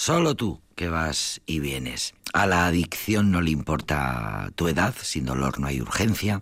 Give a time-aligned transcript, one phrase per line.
[0.00, 2.14] Solo tú que vas y vienes.
[2.32, 6.40] A la adicción no le importa tu edad, sin dolor no hay urgencia.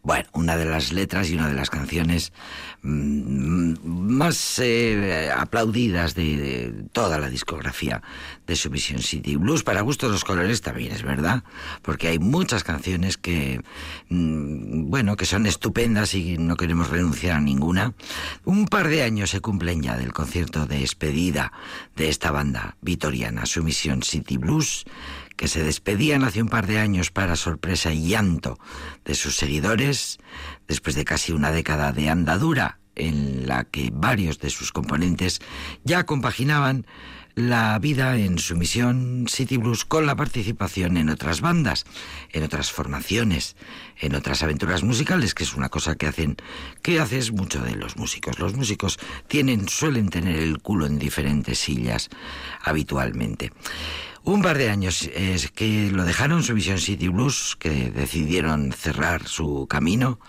[0.00, 2.32] Bueno, una de las letras y una de las canciones
[2.82, 3.74] mm,
[4.20, 8.02] más eh, aplaudidas de, toda la discografía
[8.46, 9.62] de Submission City Blues.
[9.62, 11.42] Para gustos los colores también es verdad,
[11.80, 13.62] porque hay muchas canciones que,
[14.10, 17.94] mm, bueno, que son estupendas y no queremos renunciar a ninguna.
[18.44, 21.50] Un par de años se cumplen ya del concierto de despedida
[21.96, 24.84] de esta banda vitoriana, Submission City Blues
[25.38, 28.58] que se despedían hace un par de años para sorpresa y llanto
[29.06, 30.18] de sus seguidores,
[30.68, 35.40] después de casi una década de andadura en la que varios de sus componentes
[35.84, 36.86] ya compaginaban
[37.34, 41.86] la vida en su misión City Blues con la participación en otras bandas,
[42.32, 43.56] en otras formaciones,
[43.98, 46.36] en otras aventuras musicales, que es una cosa que hacen,
[46.82, 48.38] que haces mucho de los músicos.
[48.38, 48.98] Los músicos
[49.28, 52.10] tienen, suelen tener el culo en diferentes sillas
[52.62, 53.52] habitualmente.
[54.22, 59.26] Un par de años es que lo dejaron su Vision City Blues, que decidieron cerrar
[59.26, 60.20] su camino.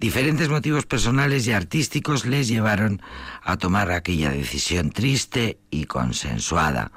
[0.00, 3.02] Diferentes motivos personales y artísticos les llevaron
[3.42, 6.90] a tomar aquella decisión triste y consensuada.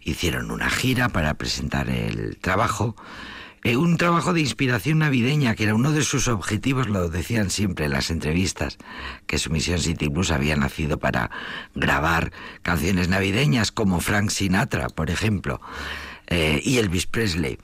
[0.00, 2.96] Hicieron una gira para presentar el trabajo
[3.64, 7.84] eh, un trabajo de inspiración navideña, que era uno de sus objetivos, lo decían siempre
[7.84, 8.78] en las entrevistas,
[9.26, 11.30] que su misión City Blues había nacido para
[11.74, 12.32] grabar
[12.62, 15.60] canciones navideñas como Frank Sinatra, por ejemplo,
[16.26, 17.58] eh, y Elvis Presley.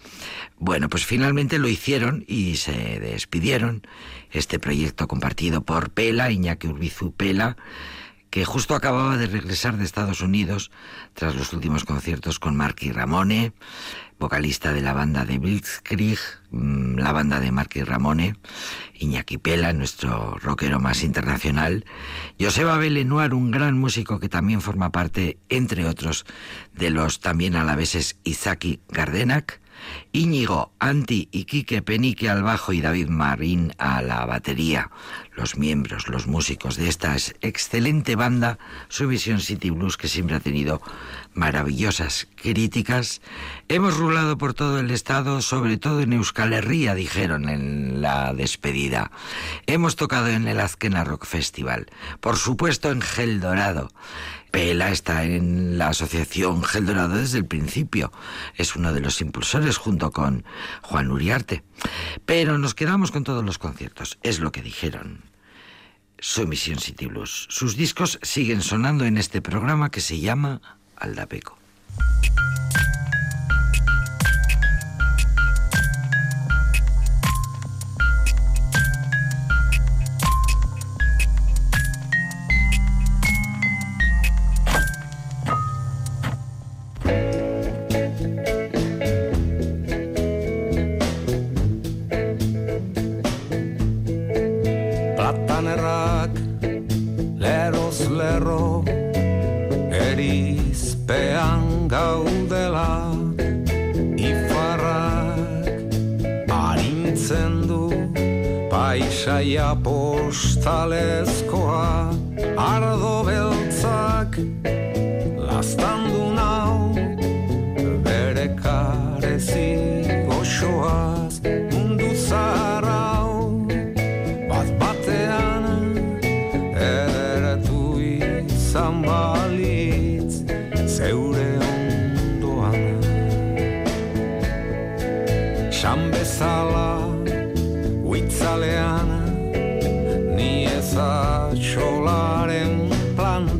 [0.58, 3.82] Bueno, pues finalmente lo hicieron y se despidieron.
[4.30, 7.56] Este proyecto compartido por Pela, Iñaki Urbizu Pela,
[8.30, 10.70] que justo acababa de regresar de Estados Unidos
[11.14, 13.52] tras los últimos conciertos con Marky Ramone,
[14.18, 16.18] vocalista de la banda de Blitzkrieg,
[16.50, 18.36] mm, la banda de Marky Ramone,
[18.94, 21.84] Iñaki Pela, nuestro rockero más internacional,
[22.38, 26.26] Joseba Belenoir, un gran músico que también forma parte, entre otros,
[26.74, 29.60] de los también alaveses Izaki Gardenak,
[30.12, 34.90] Íñigo, Anti y Quique Penique al bajo y David Marín a la batería.
[35.34, 38.58] Los miembros, los músicos de esta excelente banda,
[38.88, 40.82] Subvision City Blues, que siempre ha tenido
[41.34, 43.20] maravillosas críticas.
[43.68, 49.10] Hemos rulado por todo el estado, sobre todo en Euskal Herria, dijeron en la despedida.
[49.66, 51.86] Hemos tocado en el Azkena Rock Festival,
[52.20, 53.90] por supuesto en Gel Dorado.
[54.50, 58.12] Pela está en la asociación Gel Dorado desde el principio.
[58.56, 60.44] Es uno de los impulsores junto con
[60.82, 61.62] Juan Uriarte.
[62.24, 65.22] Pero nos quedamos con todos los conciertos, es lo que dijeron.
[66.18, 67.46] Su emisión City Blues.
[67.48, 70.60] Sus discos siguen sonando en este programa que se llama
[70.96, 71.58] Aldapeco.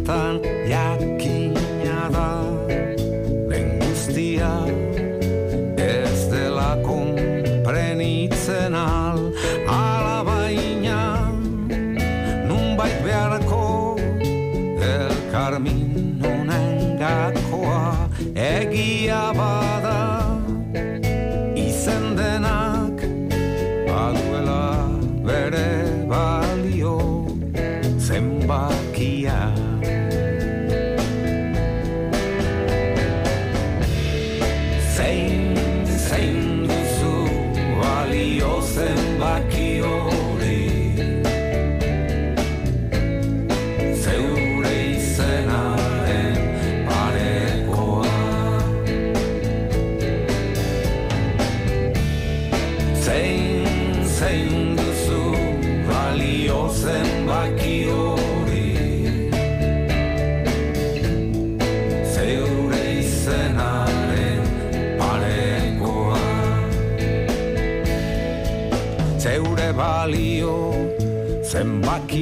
[0.07, 0.48] tan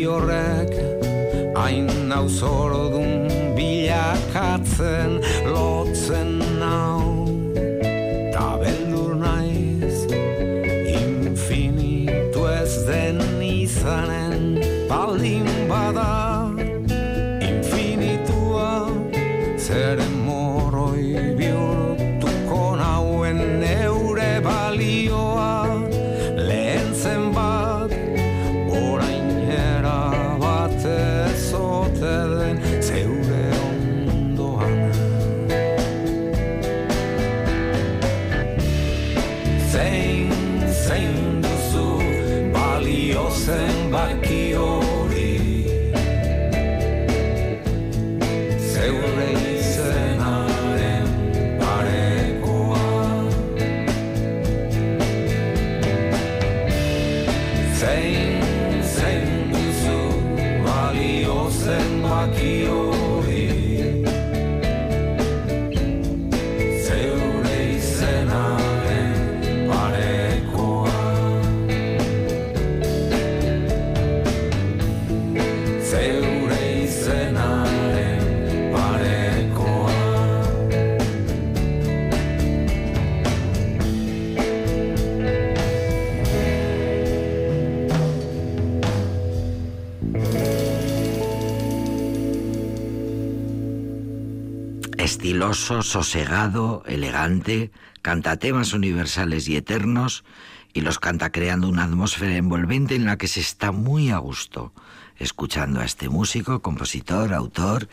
[0.06, 0.72] horrek
[1.56, 5.15] hain nauzordun bilakatzen
[95.54, 97.70] Sosegado, elegante,
[98.02, 100.24] canta temas universales y eternos
[100.72, 104.72] y los canta creando una atmósfera envolvente en la que se está muy a gusto,
[105.16, 107.88] escuchando a este músico, compositor, autor,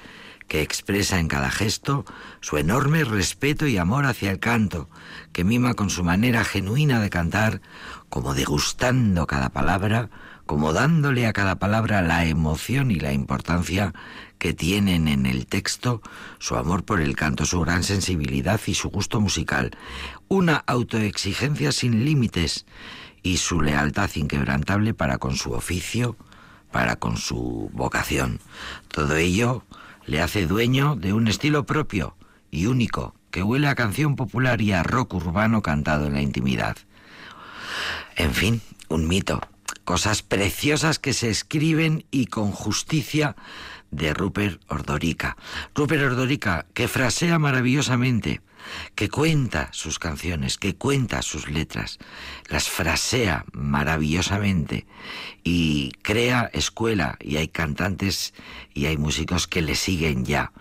[0.48, 2.06] que expresa en cada gesto
[2.42, 4.90] su enorme respeto y amor hacia el canto,
[5.32, 7.62] que mima con su manera genuina de cantar,
[8.10, 10.10] como degustando cada palabra,
[10.46, 13.94] como dándole a cada palabra la emoción y la importancia
[14.44, 16.02] que tienen en el texto,
[16.38, 19.72] su amor por el canto, su gran sensibilidad y su gusto musical,
[20.28, 22.66] una autoexigencia sin límites
[23.22, 26.18] y su lealtad inquebrantable para con su oficio,
[26.74, 28.42] para con su vocación.
[28.90, 29.64] Todo ello
[30.06, 32.18] le hace dueño de un estilo propio
[32.52, 36.76] y único, que huele a canción popular y a rock urbano cantado en la intimidad.
[38.18, 39.40] En fin, un mito,
[39.86, 43.38] cosas preciosas que se escriben y con justicia
[43.94, 45.38] de Rupert Ordorica.
[45.76, 48.42] Rupert Ordorica, que frasea maravillosamente,
[48.96, 52.00] que cuenta sus canciones, que cuenta sus letras,
[52.48, 54.86] las frasea maravillosamente
[55.44, 58.34] y crea escuela y hay cantantes
[58.74, 60.52] y hay músicos que le siguen ya.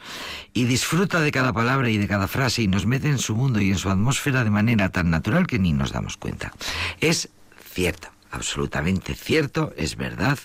[0.52, 3.60] Y disfruta de cada palabra y de cada frase y nos mete en su mundo
[3.60, 6.52] y en su atmósfera de manera tan natural que ni nos damos cuenta.
[7.00, 7.28] Es
[7.72, 10.38] cierto, absolutamente cierto, es verdad.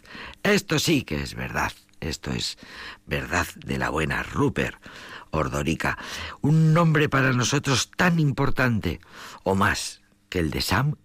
[0.44, 1.72] Esto sí que es verdad.
[2.00, 2.58] Esto es
[3.06, 4.78] verdad de la buena Rupert
[5.32, 5.98] Ordorica.
[6.42, 9.00] Un nombre para nosotros tan importante
[9.44, 10.96] o más que el de Sam.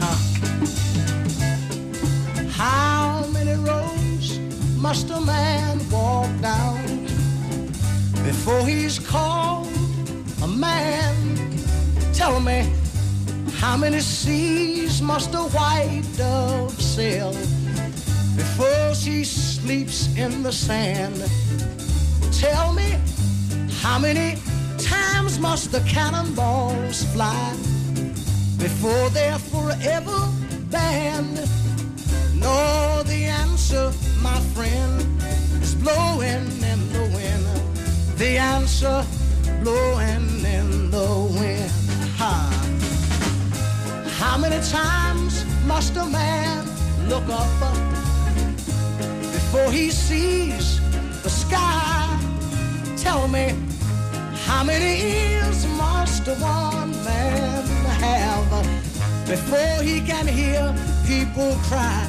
[0.00, 0.16] Huh.
[2.50, 4.38] How many roads
[4.76, 7.03] must a man walk down
[8.24, 9.68] before he's called
[10.42, 11.14] a man?
[12.12, 12.72] Tell me,
[13.58, 17.32] how many seas must a white dove sail
[18.36, 21.16] before she sleeps in the sand?
[22.32, 22.96] Tell me,
[23.82, 24.38] how many
[24.78, 27.52] times must the cannonballs fly
[28.58, 30.28] before they're forever
[30.70, 31.36] banned?
[32.34, 35.22] No, the answer, my friend,
[35.62, 37.63] is blowing in the wind.
[38.16, 39.04] The answer,
[39.62, 41.70] blowing in the wind.
[44.18, 46.64] How many times must a man
[47.08, 47.48] look up
[49.32, 50.80] before he sees
[51.22, 52.06] the sky?
[52.96, 53.54] Tell me,
[54.46, 57.66] how many ears must one man
[58.00, 60.74] have before he can hear
[61.06, 62.06] people cry?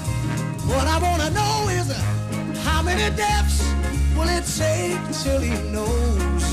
[0.65, 1.95] What I wanna know is uh,
[2.63, 3.74] how many deaths
[4.15, 6.45] will it take till he knows?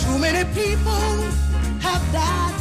[0.00, 1.08] Too many people
[1.80, 2.54] have died.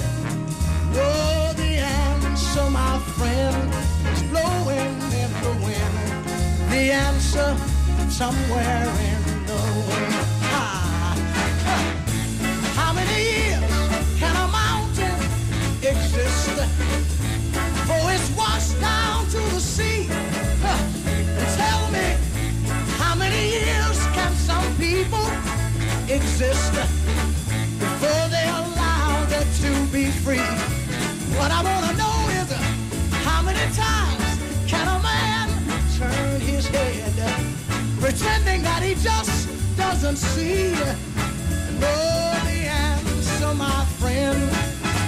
[0.97, 3.73] Oh, the answer, my friend,
[4.13, 5.95] is blowing in the wind.
[6.71, 7.49] The answer
[8.09, 10.15] somewhere in the wind.
[10.57, 11.15] Ah.
[12.75, 13.71] How many years
[14.19, 15.17] can a mountain
[15.83, 16.55] exist
[17.51, 19.94] before it's washed down to the sea?
[26.35, 26.73] Exist
[27.79, 30.49] before they're allowed to be free?
[31.39, 32.51] What I wanna know is
[33.23, 34.27] how many times
[34.67, 35.47] can a man
[35.97, 37.15] turn his head
[38.01, 40.73] pretending that he just doesn't see?
[41.81, 44.37] Oh, the answer, my friend,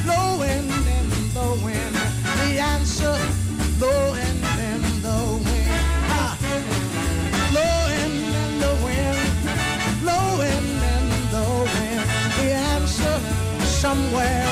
[0.06, 0.64] blowing
[0.96, 1.96] in the wind.
[2.40, 3.20] The answer,
[3.80, 4.27] blowing
[13.88, 14.47] somewhere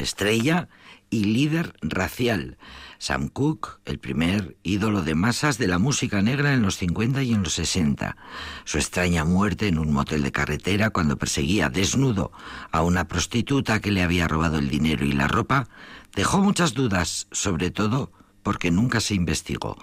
[0.00, 0.68] estrella
[1.10, 2.56] y líder racial.
[2.98, 7.32] Sam Cooke, el primer ídolo de masas de la música negra en los 50 y
[7.32, 8.16] en los 60.
[8.64, 12.30] Su extraña muerte en un motel de carretera cuando perseguía desnudo
[12.70, 15.68] a una prostituta que le había robado el dinero y la ropa
[16.14, 19.76] dejó muchas dudas, sobre todo porque nunca se investigó.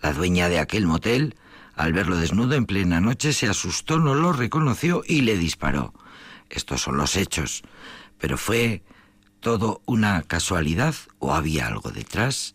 [0.00, 1.36] La dueña de aquel motel,
[1.74, 5.92] al verlo desnudo en plena noche, se asustó, no lo reconoció y le disparó.
[6.48, 7.62] Estos son los hechos.
[8.18, 8.82] Pero fue
[9.40, 12.54] todo una casualidad o había algo detrás?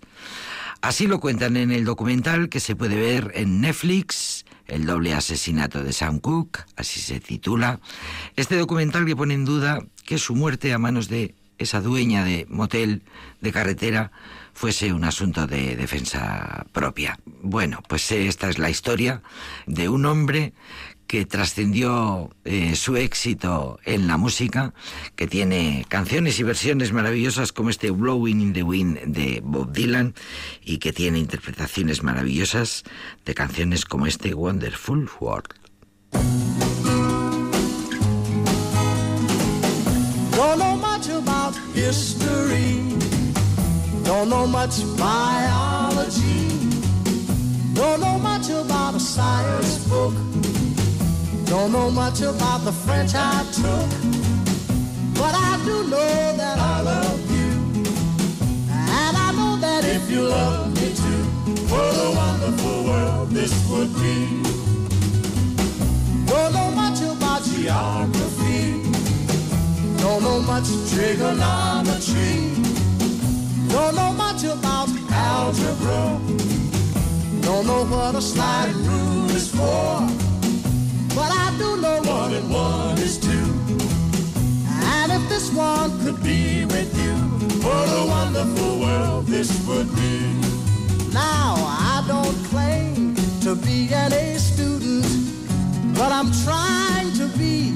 [0.81, 5.83] Así lo cuentan en el documental que se puede ver en Netflix, El doble asesinato
[5.83, 7.79] de Sam Cooke, así se titula.
[8.35, 12.45] Este documental que pone en duda que su muerte a manos de esa dueña de
[12.49, 13.03] motel
[13.41, 14.11] de carretera
[14.53, 17.19] fuese un asunto de defensa propia.
[17.25, 19.21] Bueno, pues esta es la historia
[19.65, 20.53] de un hombre
[21.07, 24.73] que trascendió eh, su éxito en la música,
[25.15, 30.15] que tiene canciones y versiones maravillosas como este Blowing in the Wind de Bob Dylan
[30.63, 32.83] y que tiene interpretaciones maravillosas
[33.25, 35.53] de canciones como este Wonderful World.
[51.45, 53.89] Don't know much about the French I took.
[55.13, 57.51] But I do know that I love you.
[58.69, 61.23] And I know that if you love me too,
[61.69, 64.41] what a wonderful world this would be.
[66.25, 68.81] Don't know much about geography.
[70.01, 72.35] Don't know much trigonometry.
[73.69, 76.19] Don't know much about algebra.
[77.41, 80.34] Don't know what a sliding rule is for.
[81.15, 83.47] But I do know one and one is two.
[84.67, 87.13] And if this one could be with you,
[87.65, 90.19] what a wonderful world this would be.
[91.13, 95.07] Now, I don't claim to be an A student,
[95.95, 97.71] but I'm trying to be.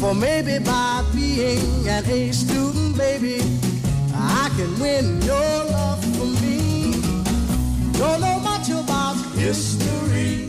[0.00, 3.42] For maybe by being an A student, baby,
[4.14, 6.92] I can win your love for me.
[7.98, 10.48] Don't know much about history.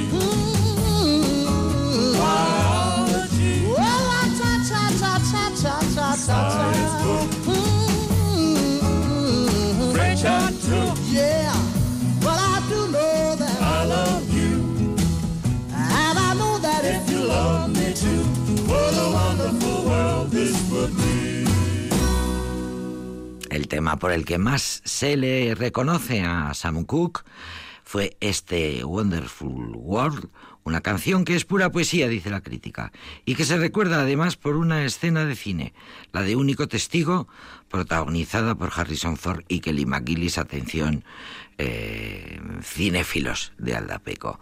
[23.49, 27.23] El tema por el que más se le reconoce a Sam Cooke
[27.91, 30.29] fue este Wonderful World,
[30.63, 32.93] una canción que es pura poesía, dice la crítica,
[33.25, 35.73] y que se recuerda además por una escena de cine,
[36.13, 37.27] la de Único Testigo,
[37.69, 41.03] protagonizada por Harrison Ford y Kelly McGillis, atención,
[41.57, 44.39] eh, cinéfilos de Aldapeco.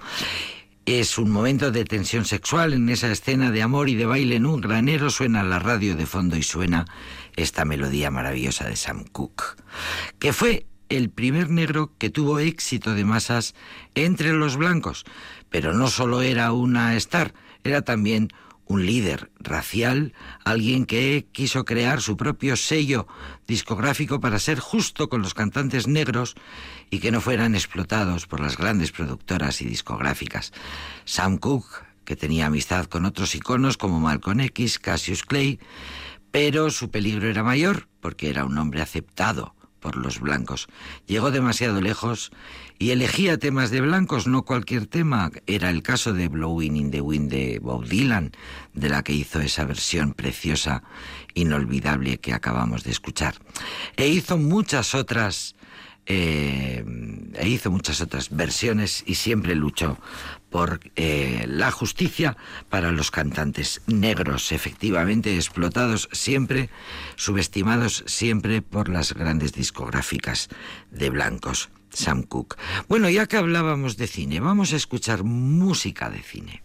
[0.85, 4.45] Es un momento de tensión sexual en esa escena de amor y de baile en
[4.45, 5.09] un granero.
[5.09, 6.85] Suena la radio de fondo y suena
[7.35, 9.55] esta melodía maravillosa de Sam Cooke,
[10.19, 13.55] que fue el primer negro que tuvo éxito de masas
[13.95, 15.05] entre los blancos.
[15.49, 18.29] Pero no solo era una star, era también
[18.69, 20.13] un líder racial,
[20.45, 23.07] alguien que quiso crear su propio sello
[23.47, 26.35] discográfico para ser justo con los cantantes negros
[26.91, 30.53] y que no fueran explotados por las grandes productoras y discográficas.
[31.03, 35.59] Sam Cooke, que tenía amistad con otros iconos como Malcolm X, Cassius Clay,
[36.29, 40.67] pero su peligro era mayor porque era un hombre aceptado por los blancos.
[41.07, 42.31] Llegó demasiado lejos
[42.77, 45.31] y elegía temas de blancos, no cualquier tema.
[45.47, 48.31] Era el caso de Blowing in the Wind de Bob Dylan,
[48.73, 50.83] de la que hizo esa versión preciosa,
[51.33, 53.35] inolvidable que acabamos de escuchar.
[53.97, 55.55] E hizo muchas otras
[56.09, 56.83] eh,
[57.35, 59.97] e hizo muchas otras versiones y siempre luchó
[60.49, 62.35] por eh, la justicia
[62.67, 66.71] para los cantantes negros, efectivamente explotados siempre,
[67.15, 70.49] subestimados siempre por las grandes discográficas
[70.91, 71.69] de blancos.
[71.91, 72.55] Sam Cooke.
[72.87, 76.63] Bueno, ya que hablábamos de cine, vamos a escuchar música de cine.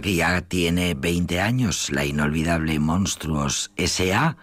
[0.00, 4.36] Que ya tiene 20 años, la inolvidable Monstruos S.A.,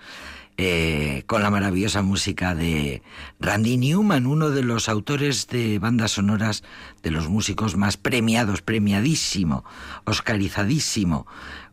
[0.61, 3.01] eh, con la maravillosa música de
[3.39, 6.65] Randy Newman, uno de los autores de bandas sonoras
[7.01, 9.63] de los músicos más premiados, premiadísimo,
[10.03, 11.25] oscarizadísimo,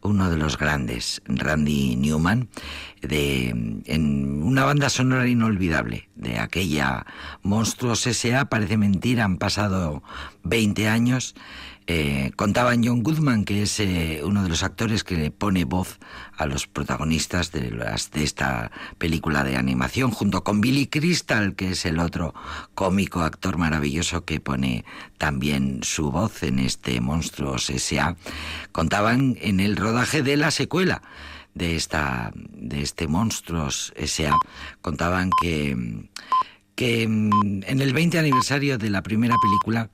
[0.03, 2.49] uno de los grandes, Randy Newman,
[3.03, 3.49] de,
[3.87, 7.07] en una banda sonora inolvidable de aquella
[7.43, 8.45] Monstruos S.A.
[8.45, 10.05] Parece mentira, han pasado
[10.45, 11.35] 20 años
[11.89, 16.01] eh, contaban John Goodman, que es eh, uno de los actores que le pone voz
[16.37, 21.71] a los protagonistas de, las, de esta película de animación, junto con Billy Crystal, que
[21.71, 22.35] es el otro
[22.75, 24.85] cómico actor maravilloso que pone
[25.17, 28.17] también su voz en este Monstruos S.A.
[28.73, 31.03] Contaban en el rodaje de la secuela
[31.55, 34.37] de esta de este Monstruos S.A.
[34.83, 36.09] contaban que
[36.75, 39.91] que mm, en el 20 aniversario de la primera película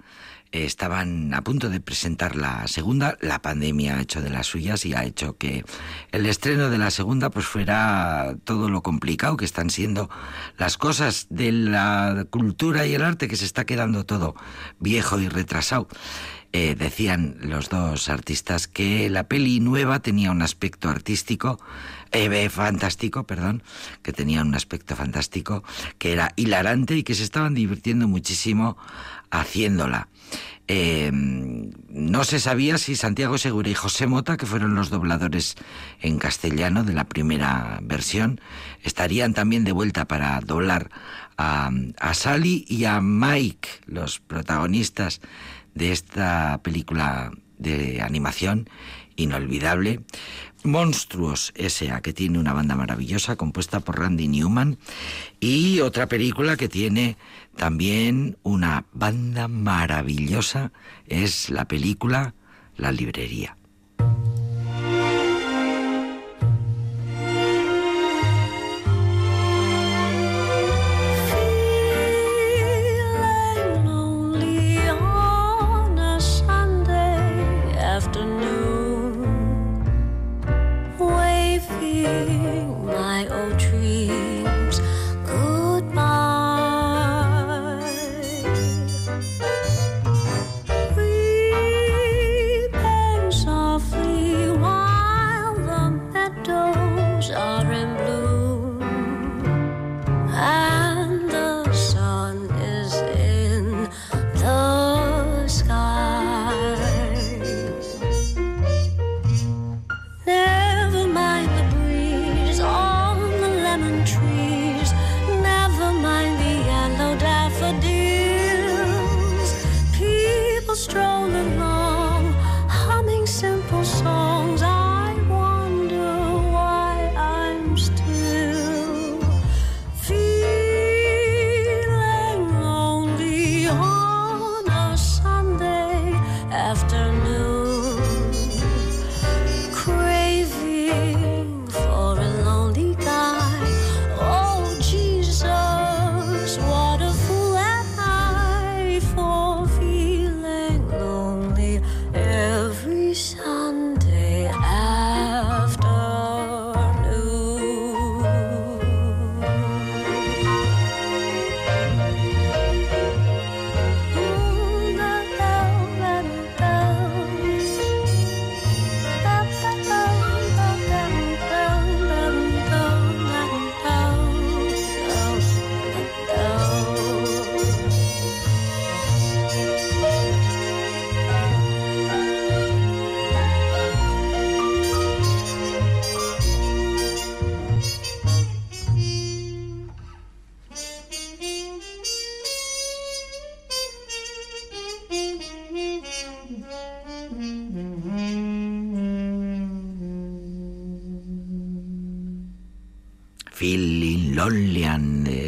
[0.52, 4.94] estaban a punto de presentar la segunda, la pandemia ha hecho de las suyas y
[4.94, 5.64] ha hecho que
[6.12, 10.10] el estreno de la segunda pues fuera todo lo complicado que están siendo
[10.58, 14.34] las cosas de la cultura y el arte que se está quedando todo
[14.78, 15.88] viejo y retrasado.
[16.54, 21.58] Eh, decían los dos artistas que la peli nueva tenía un aspecto artístico,
[22.10, 23.62] eh, fantástico, perdón,
[24.02, 25.64] que tenía un aspecto fantástico,
[25.96, 28.76] que era hilarante y que se estaban divirtiendo muchísimo
[29.30, 30.08] haciéndola.
[30.68, 35.56] Eh, no se sabía si Santiago Segura y José Mota, que fueron los dobladores
[36.00, 38.40] en castellano de la primera versión,
[38.82, 40.90] estarían también de vuelta para doblar
[41.36, 45.20] a, a Sally y a Mike, los protagonistas
[45.74, 48.68] de esta película de animación
[49.16, 50.00] inolvidable.
[50.64, 54.78] Monstruos S.A., que tiene una banda maravillosa compuesta por Randy Newman,
[55.40, 57.16] y otra película que tiene
[57.56, 60.72] también una banda maravillosa,
[61.06, 62.34] es la película
[62.76, 63.56] La Librería.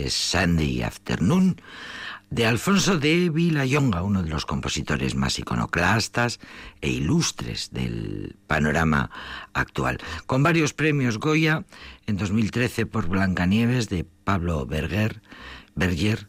[0.08, 1.56] Sunday Afternoon
[2.30, 6.38] de Alfonso de Villayonga, uno de los compositores más iconoclastas
[6.80, 9.10] e ilustres del panorama
[9.52, 9.98] actual.
[10.26, 11.64] Con varios premios Goya,
[12.06, 15.22] en 2013 por Blancanieves de Pablo Berger,
[15.74, 16.28] Berger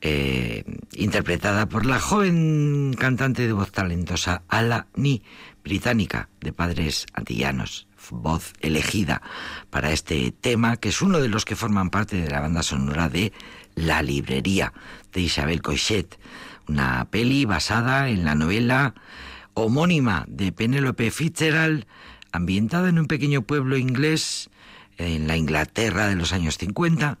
[0.00, 5.24] eh, interpretada por la joven cantante de voz talentosa Ala Ni,
[5.64, 9.22] británica, de padres antillanos voz elegida
[9.70, 13.08] para este tema, que es uno de los que forman parte de la banda sonora
[13.08, 13.32] de
[13.74, 14.72] La Librería
[15.12, 16.18] de Isabel Coixet,
[16.66, 18.94] una peli basada en la novela
[19.54, 21.86] homónima de Penelope Fitzgerald,
[22.32, 24.50] ambientada en un pequeño pueblo inglés
[24.98, 27.18] en la Inglaterra de los años 50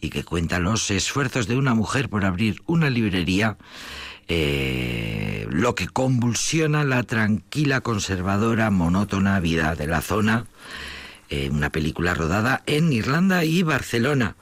[0.00, 3.58] y que cuenta los esfuerzos de una mujer por abrir una librería,
[4.28, 10.46] eh, lo que convulsiona la tranquila, conservadora, monótona vida de la zona.
[11.30, 14.36] Eh, una película rodada en Irlanda y Barcelona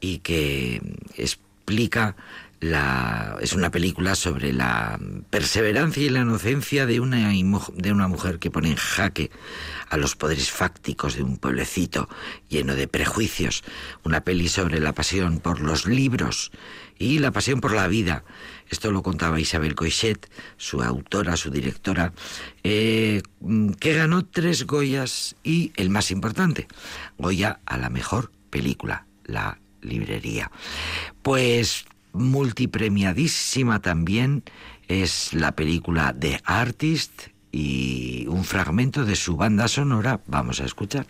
[0.00, 0.80] y que
[1.16, 2.16] explica
[2.60, 4.98] la, es una película sobre la
[5.30, 9.30] perseverancia y la inocencia de una, de una mujer que pone en jaque
[9.88, 12.08] a los poderes fácticos de un pueblecito
[12.48, 13.62] lleno de prejuicios.
[14.04, 16.50] Una peli sobre la pasión por los libros
[16.98, 18.24] y la pasión por la vida.
[18.68, 22.12] Esto lo contaba Isabel Coixet, su autora, su directora,
[22.64, 23.22] eh,
[23.78, 26.66] que ganó tres Goyas y el más importante,
[27.18, 30.50] Goya a la mejor película, La librería.
[31.22, 34.42] Pues multipremiadísima también
[34.88, 41.06] es la película The Artist y un fragmento de su banda sonora vamos a escuchar.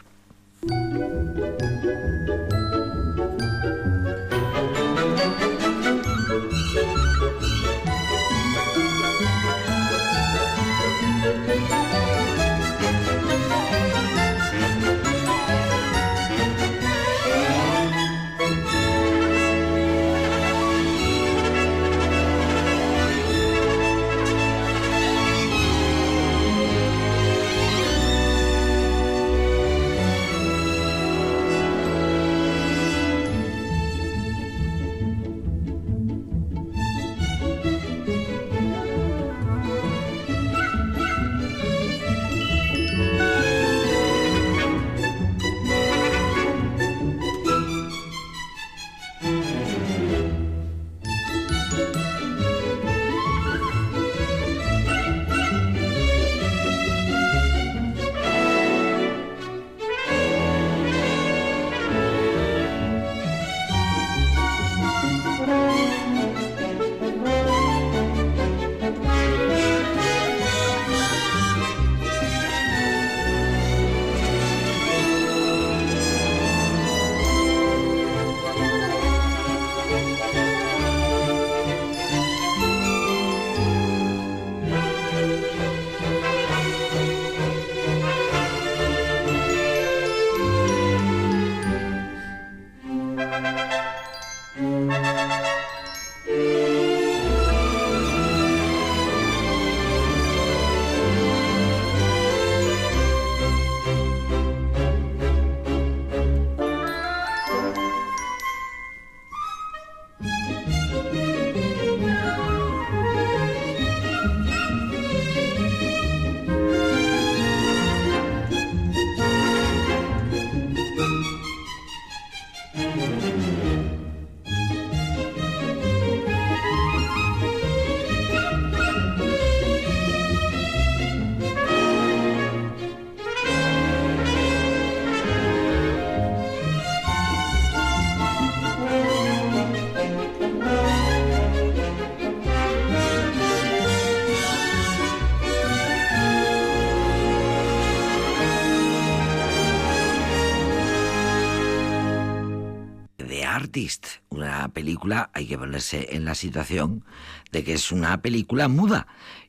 [154.30, 157.04] Una película, hay que ponerse en la situación
[157.52, 159.06] de que es una película muda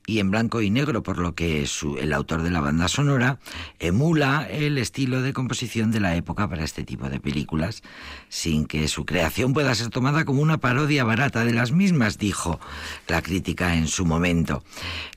[0.08, 1.66] y en blanco y negro, por lo que
[2.00, 3.38] el autor de la banda sonora
[3.78, 7.82] emula el estilo de composición de la época para este tipo de películas,
[8.30, 12.58] sin que su creación pueda ser tomada como una parodia barata de las mismas, dijo
[13.06, 14.64] la crítica en su momento.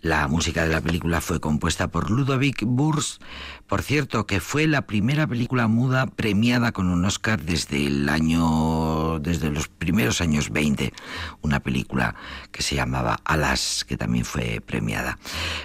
[0.01, 3.19] La música de la película fue compuesta por Ludovic Burs,
[3.67, 9.00] por cierto, que fue la primera película muda premiada con un Oscar desde el año,
[9.19, 10.93] desde los primeros años 20,
[11.41, 12.15] una película
[12.51, 15.17] que se llamaba Alas, que también fue premiada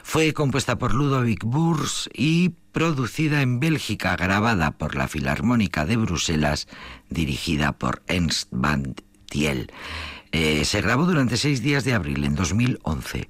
[0.03, 6.69] fue compuesta por Ludovic Burs y producida en Bélgica, grabada por la Filarmónica de Bruselas,
[7.11, 8.95] dirigida por Ernst van
[9.29, 9.71] Thiel.
[10.33, 13.29] Eh, se grabó durante seis días de abril en 2011,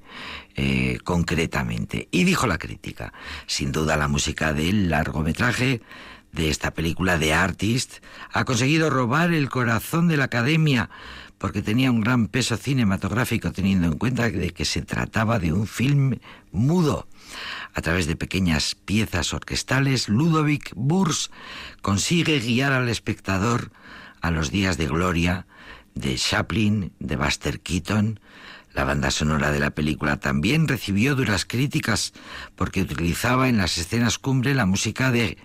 [0.56, 2.08] eh, concretamente.
[2.10, 3.12] Y dijo la crítica,
[3.46, 5.82] sin duda la música del largometraje
[6.36, 10.90] de esta película de Artist ha conseguido robar el corazón de la academia
[11.38, 15.66] porque tenía un gran peso cinematográfico teniendo en cuenta de que se trataba de un
[15.66, 16.18] film
[16.52, 17.08] mudo.
[17.74, 21.30] A través de pequeñas piezas orquestales, Ludovic Burs
[21.82, 23.72] consigue guiar al espectador
[24.20, 25.46] a los días de gloria
[25.94, 28.20] de Chaplin, de Buster Keaton,
[28.74, 32.12] La banda sonora de la película también recibió duras críticas
[32.56, 35.38] porque utilizaba en las escenas cumbre la música de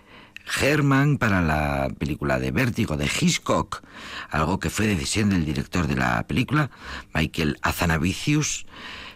[0.62, 3.82] Herman para la película de Vértigo de Hitchcock,
[4.30, 6.72] algo que fue decisión del director de la película,
[7.14, 8.66] Michael Azanavicius,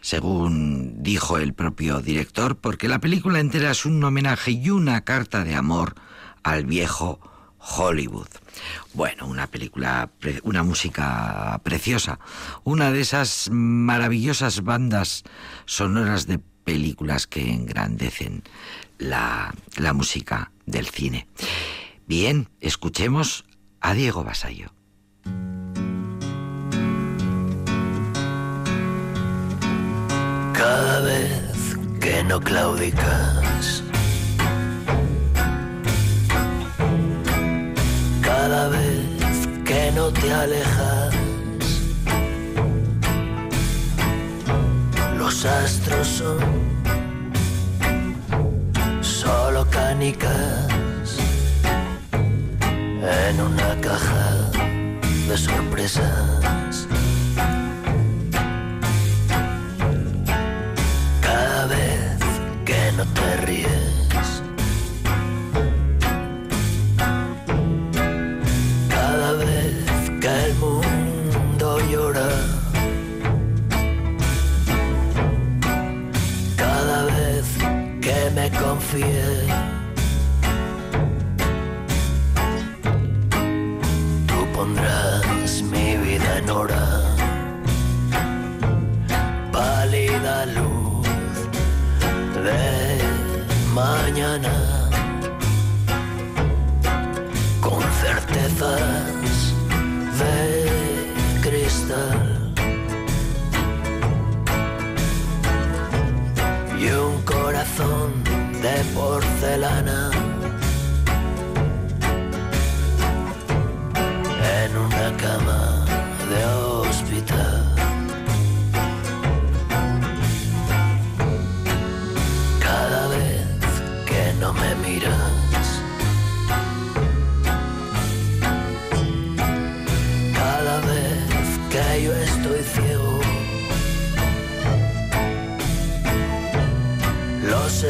[0.02, 5.44] según dijo el propio director, porque la película entera es un homenaje y una carta
[5.44, 5.96] de amor
[6.44, 7.20] al viejo
[7.58, 8.28] Hollywood.
[8.94, 10.12] Bueno, una película,
[10.44, 12.20] una música preciosa,
[12.64, 15.24] una de esas maravillosas bandas
[15.66, 18.44] sonoras de películas que engrandecen
[18.98, 21.28] la, la música del cine.
[22.08, 23.46] Bien, escuchemos
[23.82, 24.74] a Diego Basayo.
[30.54, 33.84] Cada vez que no claudicas,
[38.22, 41.16] cada vez que no te alejas,
[45.18, 46.75] los astros son
[49.76, 51.18] solo canicas
[53.30, 54.52] en una caja
[55.28, 56.88] de sorpresas.
[61.22, 62.18] Cada vez
[62.66, 64.42] que no te ríes,
[68.90, 72.30] cada vez que el mundo llora.
[76.56, 77.46] Cada vez
[78.02, 79.45] que me confié.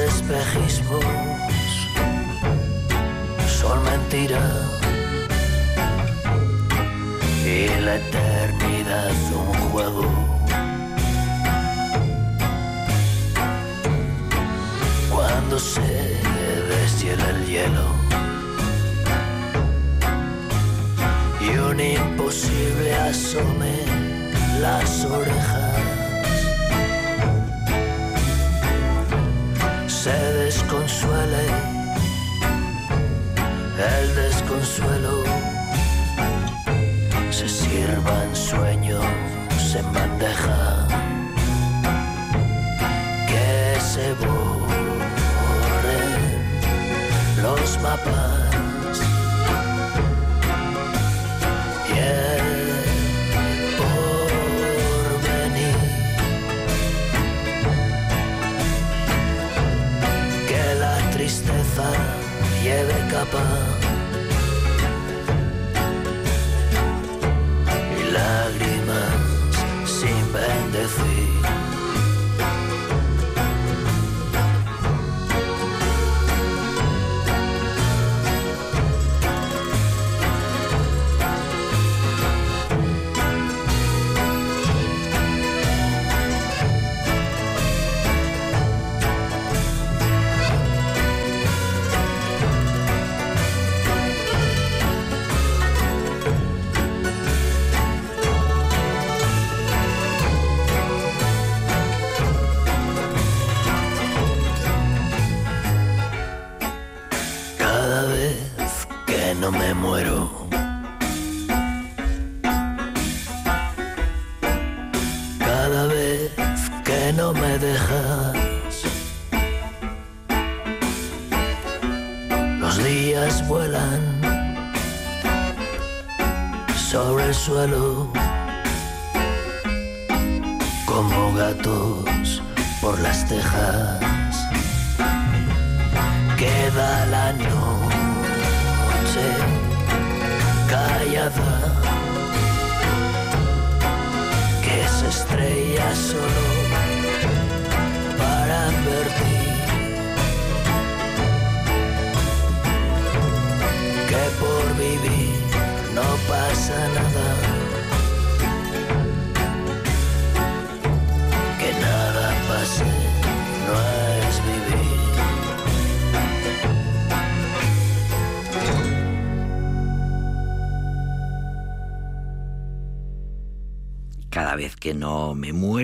[0.03, 1.05] Espejismos
[3.47, 4.41] son mentira
[7.45, 10.05] y la eternidad un juego.
[15.11, 16.17] Cuando se
[16.69, 17.87] deshiela el hielo
[21.39, 23.75] y un imposible asome
[24.59, 25.64] las orejas.
[33.77, 35.23] El desconsuelo.
[37.31, 39.05] Se sirvan sueños
[39.75, 40.87] en bandeja.
[43.27, 44.91] Que se borren
[47.41, 48.44] los mapas
[63.15, 63.74] couple.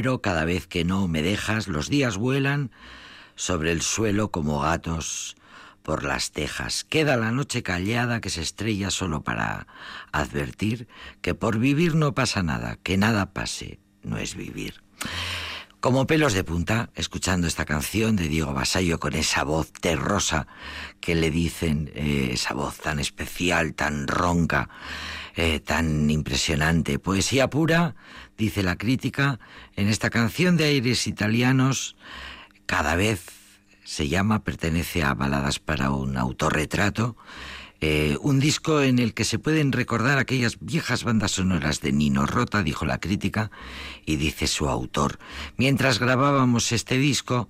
[0.02, 2.72] Muero, cada vez que no me dejas, los días vuelan
[3.36, 5.36] sobre el suelo como gatos
[5.84, 6.84] por las tejas.
[6.84, 9.68] Queda la noche callada que se estrella solo para
[10.12, 10.88] advertir
[11.22, 14.82] que por vivir no pasa nada, que nada pase no es vivir.
[15.82, 20.46] Como pelos de punta, escuchando esta canción de Diego Basayo con esa voz terrosa
[21.00, 24.70] que le dicen, eh, esa voz tan especial, tan ronca,
[25.36, 27.00] eh, tan impresionante.
[27.00, 27.96] Poesía pura,
[28.38, 29.40] dice la crítica,
[29.76, 31.96] en esta canción de aires italianos,
[32.68, 33.24] cada vez
[33.84, 37.18] se llama, pertenece a Baladas para un autorretrato,
[37.84, 42.28] eh, un disco en el que se pueden recordar aquellas viejas bandas sonoras de Nino
[42.28, 43.50] Rota, dijo la crítica,
[44.06, 45.18] y dice su autor.
[45.58, 47.50] Mientras grabábamos este disco,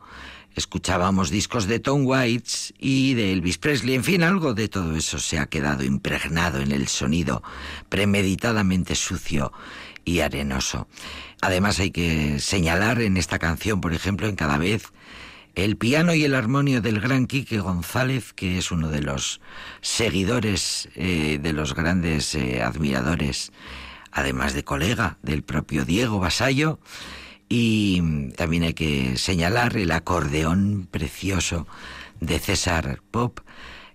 [0.56, 5.20] escuchábamos discos de Tom Waits y de Elvis Presley, en fin, algo de todo eso
[5.20, 7.44] se ha quedado impregnado en el sonido,
[7.90, 9.52] premeditadamente sucio
[10.06, 10.88] y arenoso.
[11.42, 14.94] Además hay que señalar en esta canción, por ejemplo, en cada vez
[15.56, 19.41] el piano y el armonio del gran Quique González, que es uno de los
[19.82, 23.52] seguidores, eh, de los grandes eh, admiradores,
[24.12, 26.80] además de colega del propio Diego Basayo,
[27.49, 31.68] y también hay que señalar el acordeón precioso
[32.22, 33.39] de César Pop,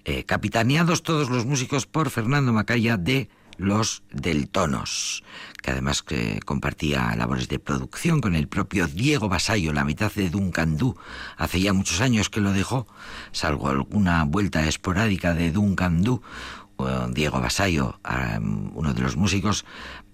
[0.05, 5.23] eh, capitaneados todos los músicos por Fernando Macaya de los Deltonos,
[5.63, 10.31] que además que compartía labores de producción con el propio Diego Basayo, la mitad de
[10.31, 10.97] Duncan Du.
[11.37, 12.87] Hace ya muchos años que lo dejó,
[13.33, 16.23] salvo alguna vuelta esporádica de Duncan Du.
[17.11, 17.99] Diego Basayo,
[18.75, 19.65] uno de los músicos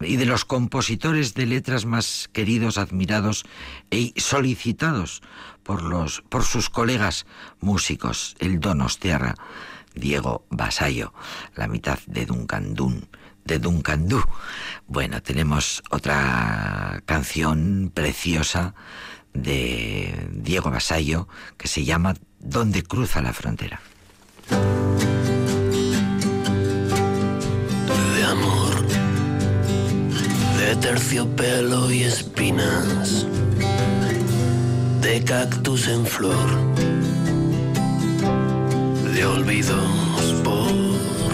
[0.01, 3.45] y de los compositores de letras más queridos, admirados
[3.91, 5.23] y solicitados
[5.65, 7.27] por los por sus colegas
[7.61, 9.35] músicos, el Donostiarra,
[9.97, 11.13] Diego Basayo,
[11.57, 13.09] la mitad de Duncan Dun
[13.45, 14.23] de Duncan Du.
[14.87, 18.75] Bueno, tenemos otra canción preciosa
[19.33, 23.81] de Diego Basayo que se llama Donde cruza la frontera.
[28.17, 28.87] De amor,
[30.59, 33.27] de terciopelo y espinas,
[35.01, 36.51] de cactus en flor,
[39.15, 40.82] de olvidos por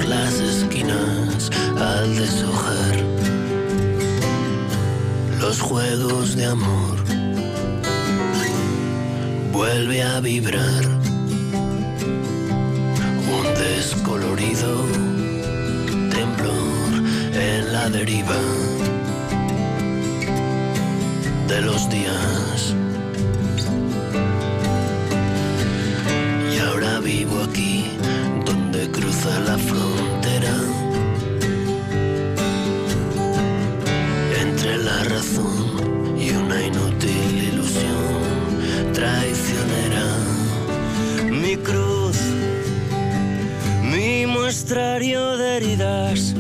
[0.09, 2.97] las esquinas al deshojar
[5.41, 6.97] los juegos de amor.
[9.53, 10.85] Vuelve a vibrar
[13.37, 14.85] un descolorido
[16.11, 16.91] temblor
[17.35, 18.39] en la deriva
[21.49, 22.75] de los días.
[26.55, 27.88] Y ahora vivo aquí
[29.19, 30.55] cruza la frontera
[34.41, 40.07] entre la razón y una inútil ilusión traicionera.
[41.31, 42.19] Mi cruz,
[43.83, 46.35] mi muestrario de heridas,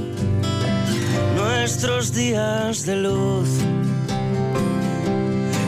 [1.36, 3.48] nuestros días de luz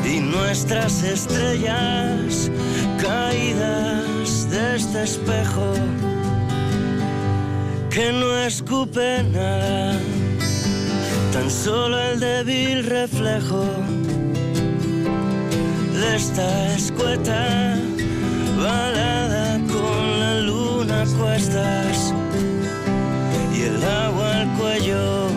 [0.04, 2.50] y nuestras estrellas
[3.00, 5.74] caídas de este espejo
[8.00, 9.92] que no escupe nada,
[11.34, 13.64] tan solo el débil reflejo
[15.98, 17.78] de esta escueta
[18.56, 22.14] balada con la luna a cuestas
[23.54, 25.28] y el agua al cuello.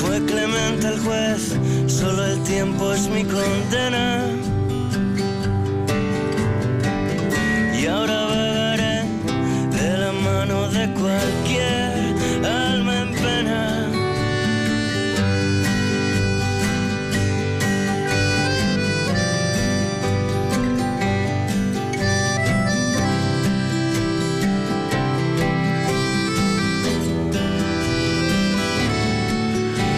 [0.00, 1.42] Fue clemente el juez,
[1.88, 4.57] solo el tiempo es mi condena.
[11.08, 13.90] Cualquier alma en pena.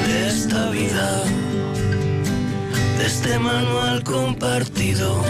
[0.06, 1.24] de esta vida,
[2.98, 5.22] de este manual compartido,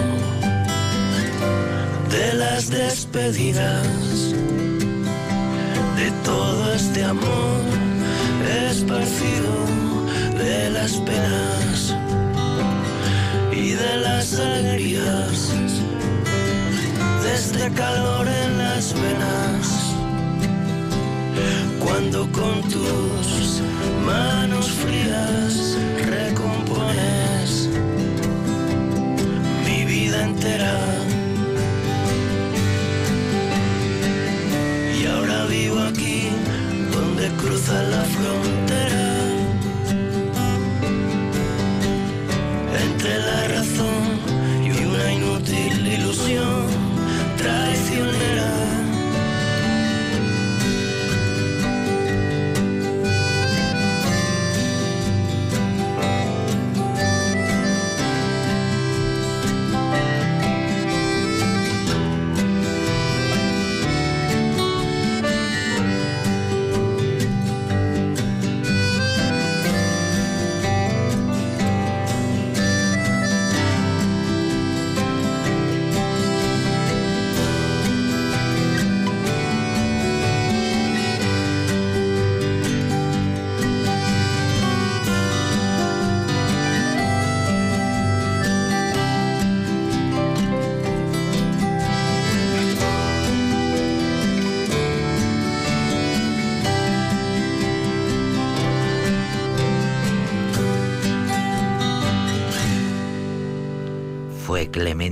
[2.10, 4.09] de las despedidas,
[6.00, 7.60] de todo este amor
[8.70, 9.52] esparcido,
[10.38, 11.94] de las penas
[13.52, 15.52] y de las alegrías,
[17.22, 19.94] de este calor en las venas
[21.84, 23.60] cuando con tus
[24.06, 25.76] manos frías
[26.06, 27.68] recompones
[29.66, 30.89] mi vida entera.
[37.70, 38.59] Donde cruza la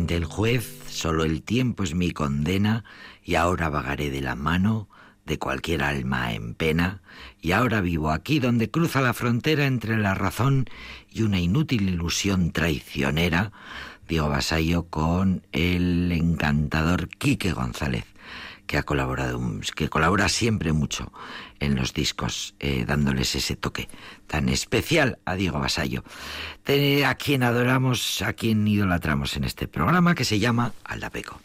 [0.09, 2.83] Fue clemente el juez, solo el tiempo es mi condena,
[3.23, 4.89] y ahora vagaré de la mano
[5.27, 7.03] de cualquier alma en pena,
[7.43, 10.65] y ahora vivo aquí donde cruza la frontera entre la razón
[11.13, 13.53] y una inútil ilusión traicionera,
[14.09, 18.07] Diego Basayo con el encantador Quique González
[18.69, 19.41] que ha colaborado,
[19.75, 21.11] que colabora siempre mucho
[21.59, 23.89] en los discos, eh, dándoles ese toque
[24.29, 26.05] tan especial a Diego Basayo,
[27.07, 31.41] a quien adoramos, a quien idolatramos en este programa que se llama Aldapeco.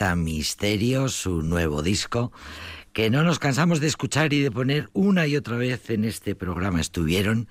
[0.00, 2.32] Planeta Misterio, su nuevo disco,
[2.94, 6.34] que no nos cansamos de escuchar y de poner una y otra vez en este
[6.34, 6.80] programa.
[6.80, 7.48] Estuvieron,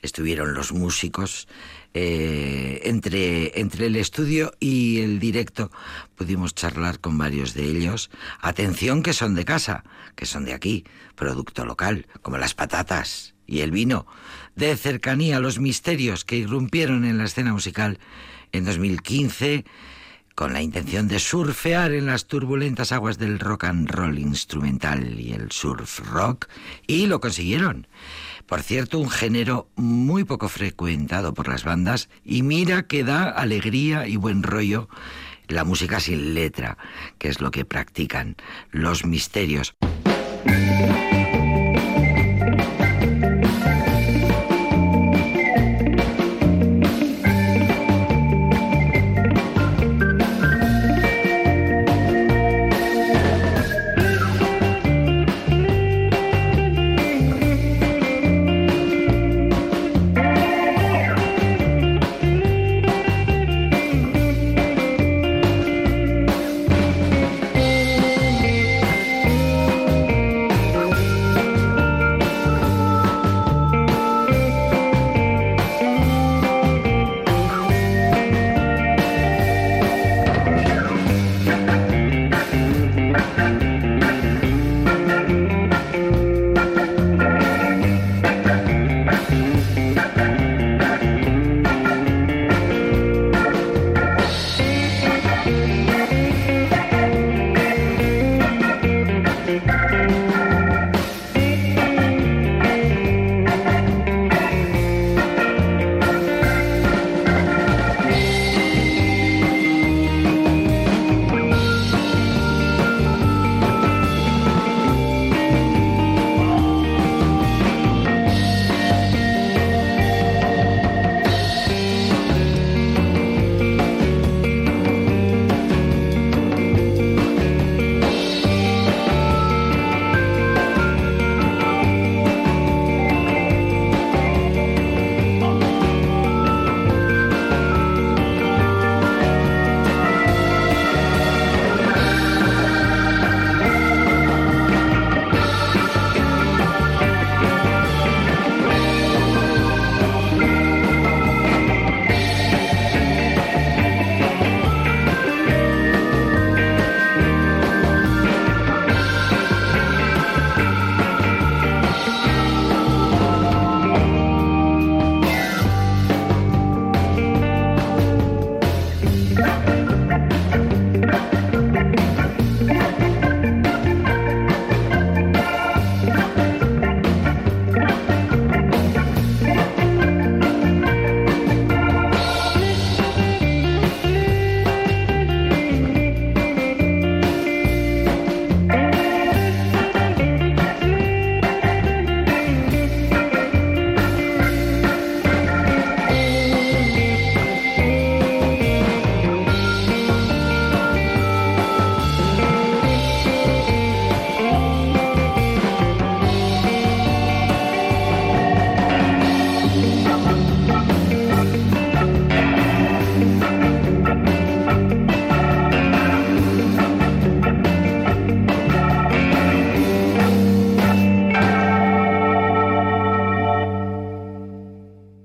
[0.00, 1.46] estuvieron los músicos,
[1.94, 5.70] eh, entre, entre el estudio y el directo
[6.16, 8.10] pudimos charlar con varios de ellos.
[8.40, 9.84] Atención que son de casa,
[10.16, 10.84] que son de aquí,
[11.14, 14.08] producto local, como las patatas y el vino.
[14.56, 18.00] De cercanía, los misterios que irrumpieron en la escena musical
[18.50, 19.64] en 2015
[20.34, 25.32] con la intención de surfear en las turbulentas aguas del rock and roll instrumental y
[25.32, 26.48] el surf rock,
[26.86, 27.86] y lo consiguieron.
[28.46, 34.06] Por cierto, un género muy poco frecuentado por las bandas, y mira que da alegría
[34.06, 34.88] y buen rollo
[35.48, 36.78] la música sin letra,
[37.18, 38.36] que es lo que practican
[38.70, 39.74] los misterios.